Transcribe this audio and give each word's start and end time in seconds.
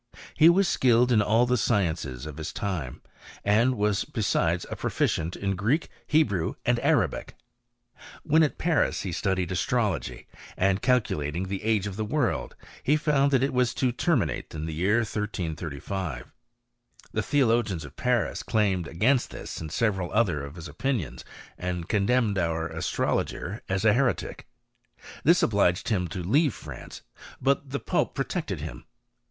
'He 0.35 0.49
was 0.49 0.67
skilled 0.67 1.11
in 1.11 1.21
all 1.21 1.45
the 1.45 1.57
sciences 1.57 2.25
of 2.25 2.37
his 2.37 2.51
time, 2.51 3.03
and 3.45 3.77
was 3.77 4.03
besides 4.03 4.65
a 4.71 4.75
proficient 4.75 5.35
in 5.35 5.55
Greek, 5.55 5.89
Hebrew, 6.07 6.55
and 6.65 6.79
Arabic. 6.79 7.35
When 8.23 8.41
at 8.41 8.57
Pauris 8.57 9.01
he 9.03 9.11
studied 9.11 9.51
astrology, 9.51 10.25
and 10.57 10.81
calculating 10.81 11.49
the 11.49 11.61
age 11.61 11.85
of 11.85 11.97
the 11.97 12.03
world, 12.03 12.55
he 12.81 12.97
found 12.97 13.29
that 13.29 13.43
it 13.43 13.53
was 13.53 13.75
to 13.75 13.93
termi 13.93 14.25
nate 14.25 14.55
in 14.55 14.65
the 14.65 14.73
year 14.73 15.01
1335. 15.01 16.31
The 17.11 17.21
theologians 17.21 17.85
of 17.85 17.95
Paris 17.95 18.39
ex* 18.39 18.43
'.,•Gjiirf«i'5fitedilttiderCheime,i.74 18.45 18.49
4S 18.49 18.49
HISTORY 18.49 18.49
er 18.49 18.49
cuEicistRr. 18.49 18.51
Glaimed 18.51 18.87
against 18.87 19.29
this 19.29 19.61
and 19.61 19.71
several 19.71 20.11
other 20.11 20.43
of 20.43 20.55
his 20.55 20.67
opimonSi 20.67 21.23
and 21.59 21.87
condemned 21.87 22.39
our 22.39 22.67
astrologer 22.69 23.61
as 23.69 23.85
a 23.85 23.93
heretic. 23.93 24.47
This 25.23 25.43
obliged 25.43 25.89
him 25.89 26.07
to 26.07 26.23
leave 26.23 26.55
France; 26.55 27.03
but 27.39 27.69
the 27.69 27.79
pope 27.79 28.15
protected 28.15 28.61
him. 28.61 28.85